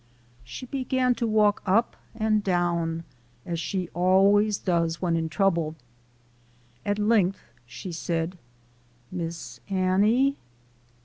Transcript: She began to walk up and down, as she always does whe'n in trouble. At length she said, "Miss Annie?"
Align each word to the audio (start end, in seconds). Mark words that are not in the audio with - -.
She 0.43 0.65
began 0.65 1.13
to 1.21 1.27
walk 1.27 1.61
up 1.63 1.95
and 2.15 2.43
down, 2.43 3.03
as 3.45 3.59
she 3.59 3.87
always 3.89 4.57
does 4.57 4.95
whe'n 4.95 5.15
in 5.15 5.29
trouble. 5.29 5.75
At 6.83 6.97
length 6.97 7.43
she 7.67 7.91
said, 7.91 8.39
"Miss 9.11 9.59
Annie?" 9.69 10.37